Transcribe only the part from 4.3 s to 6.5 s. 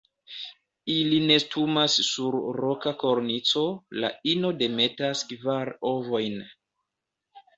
ino demetas kvar ovojn.